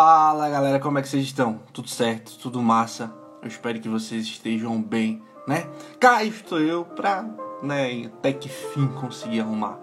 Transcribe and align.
Fala 0.00 0.48
galera, 0.48 0.78
como 0.78 0.96
é 1.00 1.02
que 1.02 1.08
vocês 1.08 1.24
estão? 1.24 1.58
Tudo 1.72 1.88
certo? 1.88 2.38
Tudo 2.38 2.62
massa? 2.62 3.12
Eu 3.42 3.48
espero 3.48 3.80
que 3.80 3.88
vocês 3.88 4.24
estejam 4.26 4.80
bem, 4.80 5.20
né? 5.44 5.66
Cá 5.98 6.22
estou 6.22 6.60
eu 6.60 6.84
pra, 6.84 7.24
né, 7.64 8.04
até 8.06 8.32
que 8.32 8.48
fim 8.48 8.86
conseguir 8.86 9.40
arrumar 9.40 9.76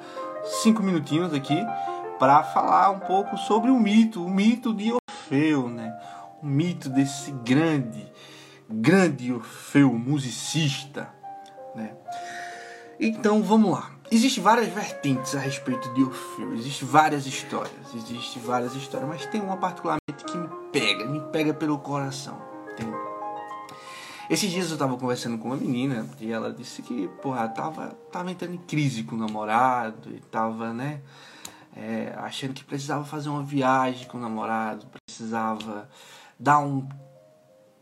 cinco 0.64 0.82
minutinhos 0.82 1.34
aqui 1.34 1.58
para 2.18 2.44
falar 2.44 2.92
um 2.92 3.00
pouco 3.00 3.38
sobre 3.38 3.70
o 3.70 3.78
mito, 3.78 4.24
o 4.24 4.30
mito 4.30 4.74
de 4.74 4.94
Orfeu, 4.94 5.68
né? 5.68 5.94
O 6.42 6.46
mito 6.46 6.88
desse 6.88 7.32
grande, 7.32 8.10
grande 8.70 9.34
Orfeu, 9.34 9.92
musicista, 9.92 11.10
né? 11.76 11.92
Então 12.98 13.44
vamos 13.44 13.70
lá. 13.70 13.95
Existem 14.12 14.44
várias 14.44 14.68
vertentes 14.68 15.36
a 15.36 15.40
respeito 15.40 15.92
de 15.94 16.04
Orfeu, 16.04 16.54
existem 16.54 16.88
várias 16.88 17.26
histórias, 17.26 17.94
existem 17.96 18.42
várias 18.42 18.76
histórias, 18.76 19.10
mas 19.10 19.26
tem 19.26 19.42
uma 19.42 19.58
particularmente 19.58 20.24
que 20.28 20.38
me 20.38 20.48
pega, 20.72 21.06
me 21.06 21.20
pega 21.32 21.54
pelo 21.54 21.80
coração. 21.80 22.40
Tem. 22.78 22.88
Esses 24.30 24.52
dias 24.52 24.70
eu 24.70 24.78
tava 24.78 24.96
conversando 24.98 25.38
com 25.40 25.48
uma 25.50 25.58
menina 25.58 26.08
e 26.20 26.32
ela 26.32 26.54
disse 26.54 26.84
que, 26.84 27.08
porra, 27.22 27.48
tava, 27.48 27.98
tava 28.12 28.32
entrando 28.32 28.54
em 28.54 28.60
crise 28.60 29.04
com 29.04 29.16
o 29.16 29.20
namorado 29.20 30.12
e 30.12 30.20
tava, 30.20 30.72
né, 30.72 31.02
é, 31.76 32.14
achando 32.18 32.54
que 32.54 32.64
precisava 32.64 33.04
fazer 33.04 33.30
uma 33.30 33.44
viagem 33.44 34.08
com 34.08 34.18
o 34.18 34.22
namorado, 34.22 34.86
precisava 35.08 35.90
dar 36.40 36.60
um 36.60 36.88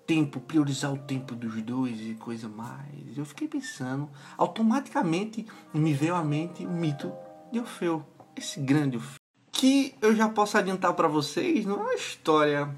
tempo, 0.06 0.40
priorizar 0.40 0.94
o 0.94 0.98
tempo 0.98 1.36
dos 1.36 1.62
dois 1.62 2.00
e 2.00 2.16
coisa 2.16 2.48
mais. 2.48 3.18
Eu 3.18 3.26
fiquei 3.26 3.48
pensando, 3.48 4.10
automaticamente 4.38 5.46
me 5.74 5.94
veio 5.94 6.16
à 6.16 6.24
mente 6.24 6.66
o 6.66 6.70
mito 6.70 7.12
de 7.52 7.60
Orfeu, 7.60 8.06
esse 8.36 8.60
grande 8.60 8.98
Orfeu, 8.98 9.20
que 9.52 9.96
eu 10.02 10.16
já 10.16 10.28
posso 10.28 10.58
adiantar 10.58 10.94
para 10.94 11.08
vocês, 11.08 11.66
não 11.66 11.78
é 11.78 11.82
uma 11.82 11.94
história 11.96 12.70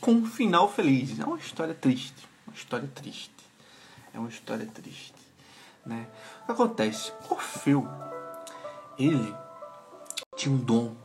com 0.00 0.12
um 0.12 0.26
final 0.26 0.70
feliz, 0.70 1.18
é 1.18 1.24
uma 1.24 1.38
história 1.38 1.74
triste, 1.74 2.28
uma 2.46 2.54
história 2.54 2.88
triste. 2.94 3.36
É 4.16 4.18
uma 4.18 4.30
história 4.30 4.64
triste, 4.64 5.12
né? 5.84 6.08
O 6.42 6.46
que 6.46 6.52
acontece? 6.52 7.12
Orfeu, 7.28 7.86
ele 8.98 9.34
tinha 10.34 10.54
um 10.54 10.56
dom. 10.56 10.96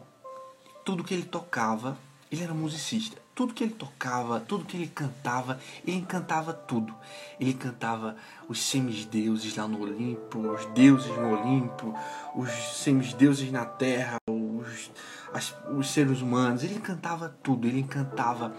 Tudo 0.85 1.03
que 1.03 1.13
ele 1.13 1.25
tocava, 1.25 1.97
ele 2.31 2.41
era 2.41 2.53
musicista 2.53 3.21
tudo 3.41 3.55
que 3.55 3.63
ele 3.63 3.73
tocava, 3.73 4.39
tudo 4.39 4.65
que 4.65 4.77
ele 4.77 4.85
cantava, 4.85 5.59
ele 5.83 5.97
encantava 5.97 6.53
tudo. 6.53 6.93
Ele 7.39 7.55
cantava 7.55 8.15
os 8.47 8.61
semideuses 8.61 9.55
lá 9.55 9.67
no 9.67 9.81
Olimpo, 9.81 10.37
os 10.51 10.63
deuses 10.67 11.09
no 11.17 11.31
Olimpo, 11.31 11.91
os 12.35 12.51
semideuses 12.51 13.51
na 13.51 13.65
terra, 13.65 14.17
os, 14.29 14.91
as, 15.33 15.55
os 15.75 15.89
seres 15.89 16.21
humanos. 16.21 16.63
Ele 16.63 16.79
cantava 16.79 17.35
tudo. 17.41 17.67
Ele 17.67 17.79
encantava 17.79 18.53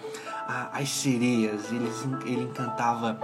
a, 0.48 0.76
as 0.76 0.88
sereias, 0.88 1.70
ele, 1.70 1.88
ele 2.26 2.42
encantava 2.42 3.20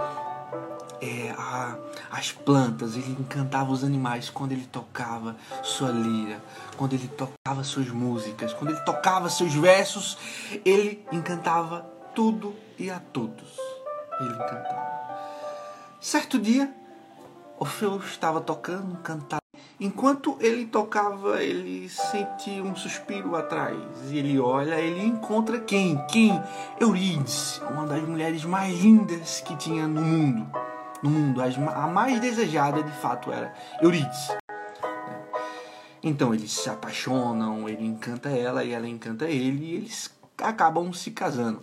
é, 1.01 1.33
a, 1.37 1.77
as 2.11 2.31
plantas, 2.31 2.95
ele 2.95 3.15
encantava 3.19 3.71
os 3.71 3.83
animais 3.83 4.29
quando 4.29 4.51
ele 4.51 4.65
tocava 4.65 5.35
sua 5.63 5.89
lira, 5.89 6.41
quando 6.77 6.93
ele 6.93 7.07
tocava 7.07 7.63
suas 7.63 7.89
músicas, 7.89 8.53
quando 8.53 8.71
ele 8.71 8.81
tocava 8.81 9.29
seus 9.29 9.53
versos, 9.53 10.17
ele 10.65 11.05
encantava 11.11 11.85
tudo 12.13 12.55
e 12.77 12.89
a 12.89 12.99
todos. 12.99 13.57
Ele 14.19 14.33
encantava. 14.33 14.89
Certo 16.01 16.39
dia, 16.39 16.73
Orfeu 17.57 17.97
estava 17.97 18.41
tocando, 18.41 18.97
cantando. 18.97 19.39
Enquanto 19.81 20.37
ele 20.41 20.65
tocava, 20.65 21.41
ele 21.41 21.87
sente 21.87 22.49
um 22.61 22.75
suspiro 22.75 23.35
atrás. 23.37 23.77
E 24.09 24.17
ele 24.17 24.37
olha, 24.37 24.75
ele 24.75 25.05
encontra 25.05 25.57
quem? 25.59 25.97
Quem? 26.07 26.41
Eurídice, 26.77 27.61
uma 27.63 27.85
das 27.85 28.01
mulheres 28.03 28.43
mais 28.43 28.77
lindas 28.77 29.39
que 29.39 29.55
tinha 29.55 29.87
no 29.87 30.01
mundo 30.01 30.68
no 31.03 31.09
mundo. 31.09 31.41
A 31.41 31.87
mais 31.87 32.19
desejada, 32.19 32.83
de 32.83 32.91
fato, 32.91 33.31
era 33.31 33.53
Eurídice. 33.81 34.37
Então 36.01 36.33
eles 36.33 36.51
se 36.51 36.69
apaixonam, 36.69 37.67
ele 37.67 37.85
encanta 37.85 38.29
ela 38.29 38.63
e 38.63 38.71
ela 38.71 38.87
encanta 38.87 39.25
ele 39.25 39.65
e 39.65 39.75
eles 39.75 40.09
acabam 40.37 40.93
se 40.93 41.11
casando. 41.11 41.61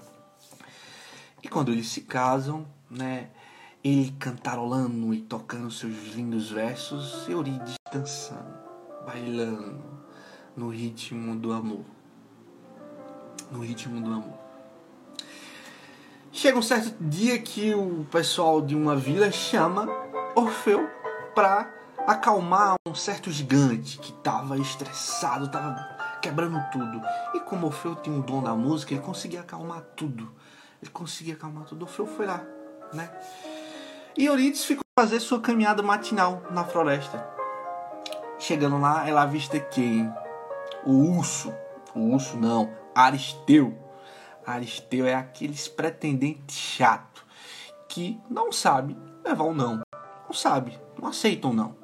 E 1.43 1.49
quando 1.49 1.73
eles 1.73 1.89
se 1.89 2.03
casam, 2.03 2.67
né, 2.91 3.31
ele 3.83 4.15
cantarolando 4.19 5.15
e 5.15 5.23
tocando 5.23 5.71
seus 5.71 6.15
lindos 6.15 6.51
versos, 6.51 7.27
Eurídice 7.29 7.77
dançando, 7.91 8.59
bailando 9.07 9.83
no 10.55 10.69
ritmo 10.69 11.35
do 11.37 11.53
amor. 11.53 11.85
No 13.51 13.61
ritmo 13.61 14.01
do 14.01 14.13
amor. 14.13 14.46
Chega 16.37 16.59
um 16.59 16.63
certo 16.63 16.95
dia 17.01 17.39
que 17.39 17.75
o 17.75 18.05
pessoal 18.11 18.61
de 18.61 18.77
uma 18.77 18.95
vila 18.95 19.33
chama 19.33 19.89
Orfeu 20.35 20.87
para 21.35 21.67
acalmar 22.07 22.75
um 22.87 22.95
certo 22.95 23.31
gigante 23.31 23.99
que 23.99 24.13
estava 24.13 24.59
estressado, 24.59 25.47
estava 25.47 25.75
quebrando 26.21 26.63
tudo. 26.71 27.01
E 27.33 27.41
como 27.41 27.69
Orfeu 27.69 27.97
tinha 27.97 28.15
um 28.15 28.21
dom 28.21 28.43
da 28.43 28.55
música, 28.55 28.93
ele 28.93 29.01
conseguia 29.01 29.41
acalmar 29.41 29.81
tudo. 29.97 30.31
Ele 30.83 30.91
conseguia 30.91 31.33
acalmar 31.33 31.65
tudo. 31.65 31.87
Orfeu 31.87 32.07
foi 32.07 32.27
lá, 32.27 32.45
né? 32.93 33.11
E 34.15 34.27
Eurídice 34.27 34.67
ficou 34.67 34.85
fazer 35.01 35.21
sua 35.21 35.41
caminhada 35.41 35.83
matinal 35.83 36.43
na 36.51 36.65
floresta. 36.65 37.27
Chegando 38.39 38.79
lá, 38.79 39.09
ela 39.09 39.23
avista 39.23 39.59
quem? 39.59 40.13
O 40.85 41.17
urso. 41.17 41.51
O 41.95 42.13
urso 42.13 42.37
não, 42.37 42.71
Aristeu 42.95 43.86
Aristeu 44.47 45.07
é 45.07 45.15
aqueles 45.15 45.67
pretendente 45.67 46.53
chato 46.53 47.25
que 47.89 48.21
não 48.31 48.53
sabe 48.53 48.97
levar 49.25 49.45
um 49.45 49.55
não. 49.55 49.81
Não 50.25 50.33
sabe, 50.33 50.79
não 51.01 51.09
aceita 51.09 51.49
um 51.49 51.53
não. 51.53 51.75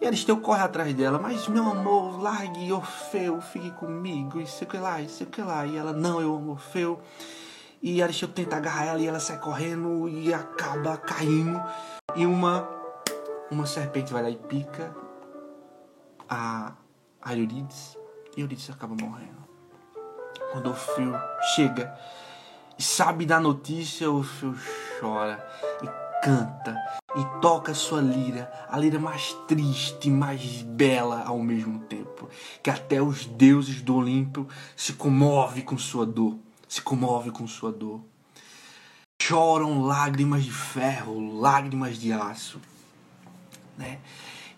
E 0.00 0.06
Aristeu 0.06 0.40
corre 0.40 0.62
atrás 0.62 0.92
dela, 0.92 1.16
mas 1.16 1.46
meu 1.46 1.64
amor, 1.64 2.20
largue 2.20 2.72
Orfeu, 2.72 3.40
fique 3.40 3.70
comigo, 3.70 4.40
e 4.40 4.46
sei 4.48 4.66
o 4.66 4.70
que 4.70 4.76
lá, 4.76 5.00
e 5.00 5.08
sei 5.08 5.24
o 5.24 5.30
que 5.30 5.40
lá. 5.40 5.64
E 5.64 5.76
ela, 5.76 5.92
não, 5.92 6.20
eu 6.20 6.34
amo 6.34 6.50
Orfeu. 6.50 7.00
E 7.80 8.02
Aristeu 8.02 8.28
tenta 8.28 8.56
agarrar 8.56 8.86
ela 8.86 9.00
e 9.00 9.06
ela 9.06 9.20
sai 9.20 9.38
correndo 9.38 10.08
e 10.08 10.34
acaba 10.34 10.96
caindo. 10.96 11.62
E 12.16 12.26
uma, 12.26 12.68
uma 13.48 13.66
serpente 13.66 14.12
vai 14.12 14.22
lá 14.22 14.30
e 14.30 14.36
pica 14.36 14.92
a, 16.28 16.72
a 17.20 17.36
Eurídice. 17.36 17.96
E 18.36 18.40
Eurídice 18.40 18.72
acaba 18.72 18.96
morrendo. 19.00 19.41
Quando 20.52 20.70
o 20.70 20.74
fio 20.74 21.14
chega 21.54 21.98
e 22.78 22.82
sabe 22.82 23.24
da 23.24 23.40
notícia, 23.40 24.10
o 24.10 24.22
fio 24.22 24.54
chora 25.00 25.42
e 25.82 26.22
canta 26.22 26.76
e 27.16 27.40
toca 27.40 27.72
sua 27.72 28.02
lira, 28.02 28.52
a 28.68 28.78
lira 28.78 28.98
mais 28.98 29.32
triste, 29.48 30.10
mais 30.10 30.60
bela 30.60 31.24
ao 31.24 31.38
mesmo 31.38 31.78
tempo, 31.80 32.28
que 32.62 32.68
até 32.68 33.00
os 33.00 33.24
deuses 33.24 33.80
do 33.80 33.96
Olimpo 33.96 34.46
se 34.76 34.92
comove 34.92 35.62
com 35.62 35.78
sua 35.78 36.04
dor, 36.04 36.36
se 36.68 36.82
comove 36.82 37.30
com 37.30 37.46
sua 37.46 37.72
dor. 37.72 38.02
Choram 39.22 39.82
lágrimas 39.82 40.44
de 40.44 40.52
ferro, 40.52 41.40
lágrimas 41.40 41.98
de 41.98 42.12
aço, 42.12 42.60
né? 43.78 44.00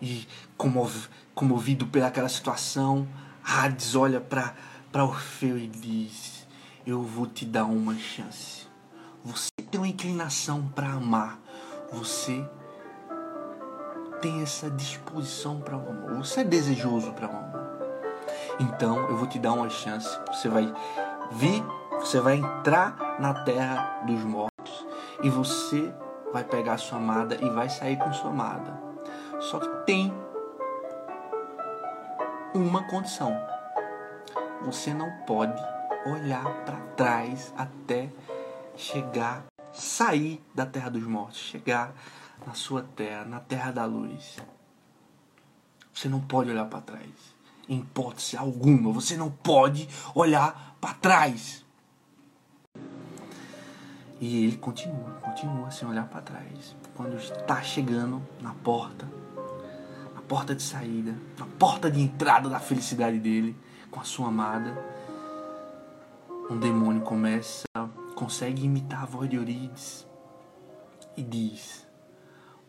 E 0.01 0.27
comov 0.57 1.07
comovido 1.33 1.87
pelaquela 1.87 2.27
situação, 2.27 3.07
Hades 3.45 3.95
olha 3.95 4.19
para 4.19 4.55
para 4.95 5.03
Orfeu 5.03 5.57
e 5.57 5.67
diz: 5.67 6.47
Eu 6.87 7.03
vou 7.03 7.27
te 7.27 7.45
dar 7.45 7.65
uma 7.65 7.95
chance. 7.95 8.65
Você 9.25 9.49
tem 9.69 9.77
uma 9.77 9.89
inclinação 9.89 10.71
para 10.73 10.87
amar. 10.87 11.37
Você 11.91 12.49
tem 14.21 14.41
essa 14.41 14.69
disposição 14.69 15.59
para 15.59 15.75
o 15.75 15.89
amor. 15.89 16.13
Você 16.19 16.39
é 16.39 16.43
desejoso 16.45 17.11
para 17.11 17.27
o 17.27 17.29
amor. 17.29 17.61
Então 18.57 19.09
eu 19.09 19.17
vou 19.17 19.27
te 19.27 19.37
dar 19.37 19.51
uma 19.51 19.69
chance. 19.69 20.17
Você 20.27 20.47
vai 20.47 20.73
vir, 21.33 21.61
você 21.99 22.21
vai 22.21 22.37
entrar 22.37 23.17
na 23.19 23.33
terra 23.43 24.01
dos 24.07 24.23
mortos 24.23 24.87
e 25.21 25.29
você 25.29 25.93
vai 26.31 26.45
pegar 26.45 26.77
sua 26.77 26.99
amada 26.99 27.35
e 27.41 27.49
vai 27.49 27.67
sair 27.67 27.97
com 27.97 28.13
sua 28.13 28.29
amada. 28.29 28.79
Só 29.41 29.59
que 29.59 29.67
tem 29.85 30.13
uma 32.53 32.87
condição 32.87 33.35
você 34.65 34.95
não 34.95 35.11
pode 35.27 35.61
olhar 36.07 36.43
para 36.65 36.77
trás 36.97 37.53
até 37.55 38.09
chegar, 38.75 39.45
sair 39.71 40.43
da 40.55 40.65
terra 40.65 40.89
dos 40.89 41.03
mortos, 41.03 41.37
chegar 41.37 41.93
na 42.45 42.55
sua 42.55 42.81
terra, 42.81 43.25
na 43.25 43.39
terra 43.39 43.71
da 43.71 43.85
luz. 43.85 44.37
Você 45.93 46.09
não 46.09 46.19
pode 46.19 46.49
olhar 46.49 46.65
para 46.65 46.81
trás. 46.81 47.35
Em 47.69 47.79
hipótese 47.79 48.35
alguma, 48.35 48.91
você 48.91 49.15
não 49.15 49.29
pode 49.29 49.87
olhar 50.15 50.75
para 50.81 50.95
trás. 50.95 51.63
E 54.19 54.45
ele 54.45 54.57
continua, 54.57 55.11
continua 55.21 55.69
sem 55.69 55.87
olhar 55.87 56.07
para 56.07 56.21
trás. 56.21 56.75
Quando 56.95 57.17
está 57.17 57.61
chegando 57.61 58.21
na 58.41 58.53
porta, 58.55 59.07
na 60.15 60.21
porta 60.21 60.55
de 60.55 60.63
saída, 60.63 61.15
na 61.37 61.45
porta 61.45 61.91
de 61.91 62.01
entrada 62.01 62.49
da 62.49 62.59
felicidade 62.59 63.19
dele, 63.19 63.55
com 63.95 64.01
a 64.01 64.03
sua 64.03 64.27
amada, 64.27 64.77
um 66.49 66.59
demônio 66.59 67.01
começa, 67.01 67.63
consegue 68.13 68.65
imitar 68.65 69.03
a 69.03 69.05
voz 69.05 69.29
de 69.29 69.37
Eurídice 69.37 70.05
e 71.15 71.23
diz: 71.23 71.87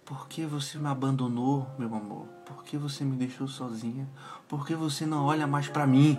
Por 0.05 0.29
que 0.29 0.47
você 0.47 0.79
me 0.79 0.87
abandonou, 0.87 1.67
meu 1.77 1.93
amor? 1.93 2.29
Por 2.45 2.63
que 2.63 2.77
você 2.77 3.03
me 3.03 3.17
deixou 3.17 3.49
sozinha? 3.49 4.09
Por 4.47 4.65
que 4.65 4.77
você 4.77 5.05
não 5.05 5.25
olha 5.25 5.49
mais 5.49 5.67
para 5.67 5.85
mim? 5.85 6.17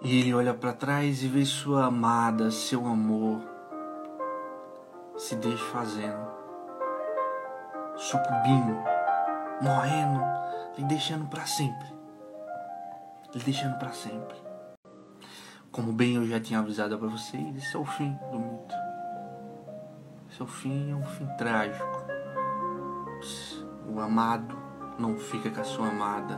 E 0.00 0.20
ele 0.20 0.32
olha 0.32 0.54
para 0.54 0.72
trás 0.72 1.24
e 1.24 1.26
vê 1.26 1.44
sua 1.44 1.86
amada, 1.86 2.52
seu 2.52 2.86
amor, 2.86 3.40
se 5.16 5.34
desfazendo, 5.34 6.24
sucumbindo, 7.96 8.76
morrendo, 9.60 10.20
lhe 10.76 10.84
deixando 10.84 11.26
para 11.26 11.44
sempre. 11.46 11.97
Deixando 13.34 13.78
para 13.78 13.92
sempre. 13.92 14.36
Como 15.70 15.92
bem 15.92 16.16
eu 16.16 16.26
já 16.26 16.40
tinha 16.40 16.58
avisado 16.58 16.98
para 16.98 17.08
vocês, 17.08 17.56
esse 17.56 17.76
é 17.76 17.78
o 17.78 17.84
fim 17.84 18.12
do 18.30 18.38
mito. 18.38 18.74
Esse 20.30 20.40
é 20.40 20.44
o 20.44 20.46
fim, 20.46 20.90
é 20.90 20.94
um 20.94 21.04
fim 21.04 21.26
trágico. 21.36 21.84
O 23.86 24.00
amado 24.00 24.56
não 24.98 25.16
fica 25.18 25.50
com 25.50 25.60
a 25.60 25.64
sua 25.64 25.88
amada, 25.88 26.36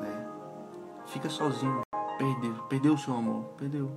né? 0.00 0.26
Fica 1.06 1.28
sozinho, 1.28 1.82
perdeu, 2.18 2.54
perdeu 2.64 2.94
o 2.94 2.98
seu 2.98 3.14
amor, 3.14 3.44
perdeu. 3.56 3.94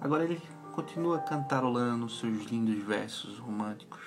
Agora 0.00 0.24
ele 0.24 0.42
continua 0.72 1.20
cantarolando 1.20 2.08
seus 2.08 2.44
lindos 2.44 2.82
versos 2.84 3.38
românticos, 3.38 4.02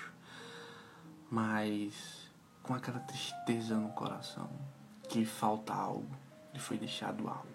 mas 1.29 2.29
com 2.61 2.73
aquela 2.73 2.99
tristeza 2.99 3.75
no 3.75 3.89
coração, 3.89 4.49
que 5.07 5.25
falta 5.25 5.73
algo, 5.73 6.24
lhe 6.55 6.59
foi 6.59 6.77
deixado 6.77 7.27
algo. 7.27 7.47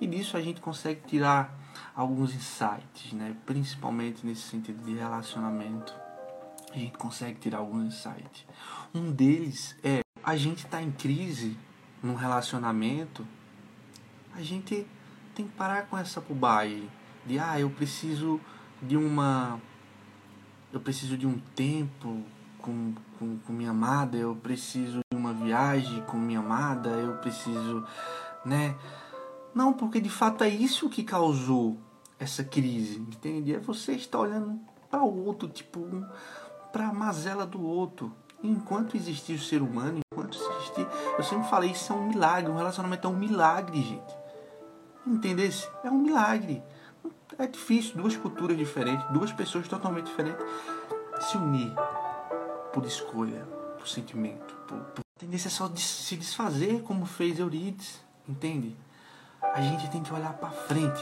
E 0.00 0.06
disso 0.06 0.36
a 0.36 0.40
gente 0.40 0.60
consegue 0.60 1.00
tirar 1.06 1.56
alguns 1.94 2.34
insights, 2.34 3.12
né? 3.12 3.34
principalmente 3.46 4.26
nesse 4.26 4.42
sentido 4.42 4.84
de 4.84 4.94
relacionamento. 4.94 5.94
A 6.72 6.78
gente 6.78 6.98
consegue 6.98 7.38
tirar 7.38 7.58
alguns 7.58 7.86
insights. 7.94 8.44
Um 8.94 9.10
deles 9.10 9.76
é 9.82 10.00
a 10.22 10.36
gente 10.36 10.66
está 10.66 10.82
em 10.82 10.90
crise 10.90 11.56
num 12.02 12.14
relacionamento, 12.14 13.26
a 14.34 14.42
gente 14.42 14.86
tem 15.34 15.46
que 15.46 15.54
parar 15.54 15.86
com 15.86 15.96
essa 15.96 16.20
bobagem 16.20 16.90
de 17.24 17.38
ah, 17.38 17.58
eu 17.58 17.70
preciso 17.70 18.40
de 18.82 18.96
uma 18.96 19.60
eu 20.72 20.80
preciso 20.80 21.16
de 21.16 21.26
um 21.26 21.38
tempo 21.54 22.22
com, 22.58 22.94
com, 23.18 23.38
com 23.38 23.52
minha 23.52 23.70
amada, 23.70 24.16
eu 24.16 24.36
preciso 24.36 25.00
uma 25.28 25.44
viagem 25.44 26.02
com 26.02 26.16
minha 26.16 26.40
amada, 26.40 26.88
eu 26.90 27.14
preciso, 27.16 27.84
né? 28.44 28.74
Não, 29.54 29.72
porque 29.72 30.00
de 30.00 30.08
fato 30.08 30.44
é 30.44 30.48
isso 30.48 30.88
que 30.88 31.04
causou 31.04 31.78
essa 32.18 32.42
crise, 32.42 32.98
entende? 32.98 33.54
É 33.54 33.58
você 33.58 33.92
estar 33.92 34.18
olhando 34.18 34.58
para 34.90 35.02
o 35.02 35.24
outro, 35.24 35.48
tipo, 35.48 35.86
para 36.72 36.88
a 36.88 36.92
mazela 36.92 37.46
do 37.46 37.62
outro. 37.62 38.12
Enquanto 38.42 38.96
existir 38.96 39.34
o 39.34 39.40
ser 39.40 39.62
humano, 39.62 40.00
enquanto 40.12 40.38
existir, 40.38 40.86
eu 41.16 41.24
sempre 41.24 41.48
falei, 41.48 41.72
isso 41.72 41.92
é 41.92 41.96
um 41.96 42.08
milagre, 42.08 42.50
um 42.50 42.56
relacionamento 42.56 43.06
é 43.06 43.10
um 43.10 43.16
milagre, 43.16 43.82
gente. 43.82 44.16
Entendesse? 45.06 45.68
É 45.82 45.90
um 45.90 45.98
milagre. 45.98 46.62
É 47.38 47.46
difícil, 47.46 47.96
duas 47.96 48.16
culturas 48.16 48.56
diferentes, 48.56 49.06
duas 49.10 49.32
pessoas 49.32 49.66
totalmente 49.68 50.06
diferentes 50.06 50.44
se 51.20 51.36
unir 51.36 51.72
por 52.72 52.84
escolha, 52.84 53.44
por 53.76 53.88
sentimento, 53.88 54.54
por, 54.66 54.78
por... 54.78 55.07
tendência 55.18 55.48
é 55.48 55.50
só 55.50 55.66
de 55.66 55.80
se 55.80 56.16
desfazer 56.16 56.82
como 56.82 57.04
fez 57.04 57.38
Euridice, 57.40 57.98
entende? 58.28 58.76
A 59.42 59.60
gente 59.60 59.90
tem 59.90 60.00
que 60.02 60.12
olhar 60.12 60.32
para 60.34 60.50
frente, 60.50 61.00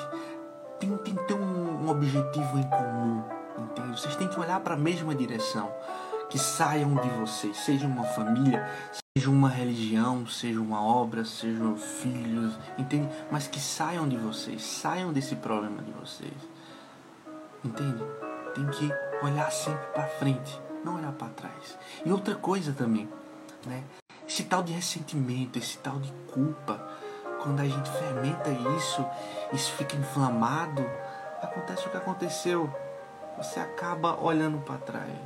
tem, 0.80 0.96
tem 0.98 1.14
que 1.14 1.24
ter 1.24 1.34
um, 1.34 1.84
um 1.84 1.90
objetivo 1.90 2.58
em 2.58 2.62
comum, 2.62 3.22
entende? 3.58 4.00
Vocês 4.00 4.16
têm 4.16 4.28
que 4.28 4.40
olhar 4.40 4.60
para 4.60 4.74
a 4.74 4.78
mesma 4.78 5.14
direção, 5.14 5.70
que 6.30 6.38
saiam 6.38 6.94
de 6.94 7.08
vocês, 7.10 7.58
seja 7.58 7.86
uma 7.86 8.04
família, 8.04 8.66
seja 9.16 9.30
uma 9.30 9.50
religião, 9.50 10.26
seja 10.26 10.60
uma 10.60 10.82
obra, 10.82 11.22
sejam 11.24 11.76
filhos, 11.76 12.58
entende? 12.78 13.08
Mas 13.30 13.46
que 13.46 13.60
saiam 13.60 14.08
de 14.08 14.16
vocês, 14.16 14.62
saiam 14.62 15.12
desse 15.12 15.36
problema 15.36 15.82
de 15.82 15.92
vocês, 15.92 16.32
entende? 17.62 18.02
Tem 18.54 18.66
que 18.69 18.90
olhar 19.22 19.50
sempre 19.52 19.86
para 19.88 20.06
frente, 20.06 20.58
não 20.82 20.96
olhar 20.96 21.12
para 21.12 21.28
trás. 21.28 21.78
E 22.04 22.10
outra 22.10 22.34
coisa 22.34 22.72
também, 22.72 23.06
né? 23.66 23.84
Esse 24.36 24.44
tal 24.44 24.62
de 24.62 24.70
ressentimento, 24.70 25.58
esse 25.58 25.78
tal 25.78 25.98
de 25.98 26.12
culpa, 26.30 26.86
quando 27.42 27.60
a 27.60 27.64
gente 27.66 27.90
fermenta 27.90 28.50
isso, 28.76 29.02
isso 29.50 29.72
fica 29.72 29.96
inflamado, 29.96 30.84
acontece 31.40 31.86
o 31.86 31.90
que 31.90 31.96
aconteceu. 31.96 32.70
Você 33.38 33.58
acaba 33.58 34.20
olhando 34.20 34.58
para 34.58 34.76
trás. 34.76 35.18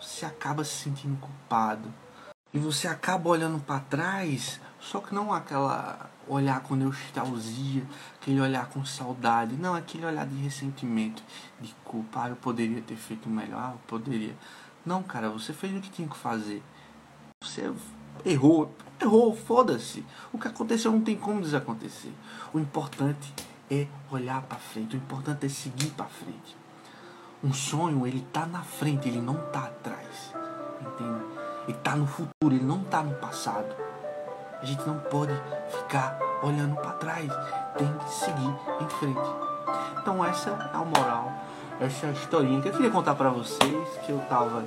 Você 0.00 0.24
acaba 0.24 0.64
se 0.64 0.76
sentindo 0.84 1.20
culpado. 1.20 1.92
E 2.54 2.58
você 2.58 2.88
acaba 2.88 3.28
olhando 3.28 3.62
para 3.62 3.80
trás, 3.80 4.58
só 4.80 5.00
que 5.00 5.14
não 5.14 5.30
aquela 5.30 6.08
olhar 6.26 6.62
com 6.62 6.74
nostalgia, 6.74 7.82
aquele 8.18 8.40
olhar 8.40 8.70
com 8.70 8.82
saudade, 8.82 9.56
não, 9.56 9.74
aquele 9.74 10.06
olhar 10.06 10.26
de 10.26 10.36
ressentimento, 10.36 11.22
de 11.60 11.74
culpa, 11.84 12.22
ah, 12.22 12.28
eu 12.30 12.36
poderia 12.36 12.80
ter 12.80 12.96
feito 12.96 13.28
melhor, 13.28 13.60
ah, 13.60 13.72
eu 13.74 13.80
poderia. 13.86 14.34
Não, 14.86 15.02
cara, 15.02 15.28
você 15.28 15.52
fez 15.52 15.76
o 15.76 15.82
que 15.82 15.90
tinha 15.90 16.08
que 16.08 16.16
fazer. 16.16 16.62
Você 17.40 17.72
errou, 18.24 18.74
errou, 19.00 19.34
foda-se. 19.34 20.04
O 20.32 20.38
que 20.38 20.48
aconteceu 20.48 20.90
não 20.90 21.00
tem 21.00 21.16
como 21.16 21.40
desacontecer. 21.40 22.12
O 22.52 22.58
importante 22.58 23.32
é 23.70 23.86
olhar 24.10 24.42
para 24.42 24.58
frente, 24.58 24.96
o 24.96 24.98
importante 24.98 25.46
é 25.46 25.48
seguir 25.48 25.90
para 25.90 26.06
frente. 26.06 26.56
Um 27.42 27.52
sonho, 27.52 28.06
ele 28.06 28.26
tá 28.32 28.44
na 28.44 28.62
frente, 28.62 29.08
ele 29.08 29.20
não 29.20 29.36
tá 29.52 29.64
atrás. 29.66 30.34
Entende? 30.80 31.24
Ele 31.68 31.78
tá 31.78 31.94
no 31.94 32.06
futuro, 32.06 32.54
ele 32.54 32.64
não 32.64 32.82
tá 32.84 33.02
no 33.02 33.14
passado. 33.14 33.74
A 34.60 34.64
gente 34.64 34.84
não 34.86 34.98
pode 34.98 35.32
ficar 35.70 36.18
olhando 36.42 36.74
para 36.76 36.92
trás, 36.92 37.30
tem 37.76 37.92
que 37.98 38.10
seguir 38.12 38.54
em 38.80 38.88
frente. 38.88 39.48
Então 40.00 40.24
essa 40.24 40.50
é 40.50 40.76
a 40.76 40.84
moral, 40.84 41.32
essa 41.80 42.06
é 42.06 42.08
a 42.10 42.12
historinha 42.12 42.60
que 42.60 42.68
eu 42.68 42.72
queria 42.72 42.90
contar 42.90 43.14
para 43.14 43.30
vocês, 43.30 43.88
que 44.04 44.10
eu 44.10 44.18
tava 44.28 44.62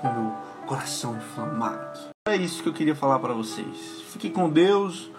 com 0.00 0.12
meu 0.12 0.32
coração 0.66 1.16
inflamado. 1.16 2.10
É 2.26 2.36
isso 2.36 2.62
que 2.62 2.68
eu 2.68 2.72
queria 2.72 2.94
falar 2.94 3.18
para 3.18 3.32
vocês. 3.32 4.02
Fiquem 4.08 4.30
com 4.30 4.48
Deus. 4.48 5.10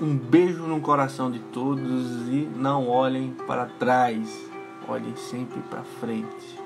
Um 0.00 0.16
beijo 0.16 0.62
no 0.62 0.80
coração 0.80 1.30
de 1.30 1.38
todos 1.38 2.28
e 2.28 2.48
não 2.56 2.88
olhem 2.88 3.34
para 3.46 3.66
trás. 3.66 4.28
Olhem 4.88 5.14
sempre 5.16 5.60
para 5.62 5.82
frente. 6.00 6.58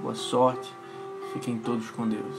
Boa 0.00 0.14
sorte. 0.14 0.72
Fiquem 1.32 1.58
todos 1.58 1.90
com 1.90 2.08
Deus. 2.08 2.36